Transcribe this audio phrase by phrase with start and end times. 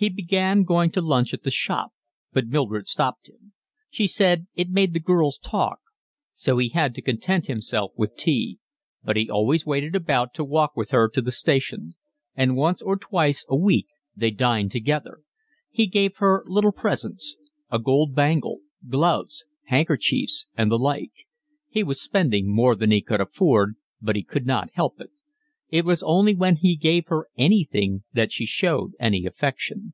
[0.00, 1.92] He began going to lunch at the shop,
[2.32, 3.52] but Mildred stopped him:
[3.90, 5.80] she said it made the girls talk;
[6.34, 8.60] so he had to content himself with tea;
[9.02, 11.96] but he always waited about to walk with her to the station;
[12.36, 15.22] and once or twice a week they dined together.
[15.68, 17.36] He gave her little presents,
[17.68, 21.10] a gold bangle, gloves, handkerchiefs, and the like.
[21.70, 25.10] He was spending more than he could afford, but he could not help it:
[25.70, 29.92] it was only when he gave her anything that she showed any affection.